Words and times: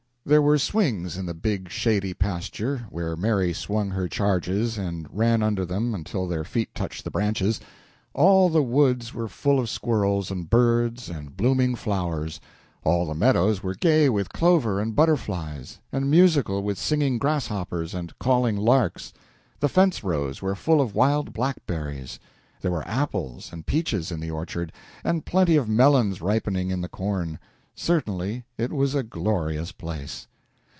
There 0.23 0.39
were 0.43 0.59
swings 0.59 1.17
in 1.17 1.25
the 1.25 1.33
big, 1.33 1.71
shady 1.71 2.13
pasture, 2.13 2.85
where 2.91 3.17
Mary 3.17 3.53
swung 3.53 3.89
her 3.89 4.07
charges 4.07 4.77
and 4.77 5.07
ran 5.11 5.41
under 5.41 5.65
them 5.65 5.95
until 5.95 6.27
their 6.27 6.43
feet 6.43 6.75
touched 6.75 7.03
the 7.03 7.09
branches. 7.09 7.59
All 8.13 8.47
the 8.47 8.61
woods 8.61 9.15
were 9.15 9.27
full 9.27 9.59
of 9.59 9.67
squirrels 9.67 10.29
and 10.29 10.47
birds 10.47 11.09
and 11.09 11.35
blooming 11.35 11.73
flowers; 11.73 12.39
all 12.83 13.07
the 13.07 13.15
meadows 13.15 13.63
were 13.63 13.73
gay 13.73 14.09
with 14.09 14.29
clover 14.29 14.79
and 14.79 14.95
butterflies, 14.95 15.79
and 15.91 16.09
musical 16.11 16.61
with 16.61 16.77
singing 16.77 17.17
grasshoppers 17.17 17.95
and 17.95 18.17
calling 18.19 18.55
larks; 18.55 19.13
the 19.59 19.67
fence 19.67 20.03
rows 20.03 20.39
were 20.39 20.55
full 20.55 20.81
of 20.81 20.93
wild 20.93 21.33
blackberries; 21.33 22.19
there 22.61 22.71
were 22.71 22.87
apples 22.87 23.51
and 23.51 23.65
peaches 23.65 24.11
in 24.11 24.19
the 24.19 24.29
orchard, 24.29 24.71
and 25.03 25.25
plenty 25.25 25.55
of 25.55 25.67
melons 25.67 26.21
ripening 26.21 26.69
in 26.69 26.81
the 26.81 26.87
corn. 26.87 27.39
Certainly 27.73 28.43
it 28.57 28.71
was 28.71 28.93
a 28.93 29.01
glorious 29.01 29.71
place! 29.71 30.27